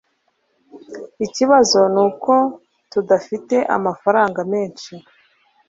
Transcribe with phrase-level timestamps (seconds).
[1.25, 2.33] Ikibazo nuko
[2.91, 4.93] tudafite amafaranga menshi